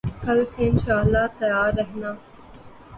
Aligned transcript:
کل 0.23 0.39
سے 0.51 0.61
ان 0.67 0.77
شاءاللہ 0.85 1.23
تیار 1.39 1.69
رہنا 1.77 2.11